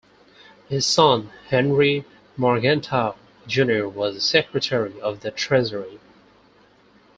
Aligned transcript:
His 0.67 0.87
son 0.87 1.29
Henry 1.49 2.05
Morgenthau 2.35 3.13
Junior 3.45 3.87
was 3.87 4.15
a 4.15 4.19
Secretary 4.19 4.99
of 4.99 5.19
the 5.19 5.29
Treasury. 5.29 5.99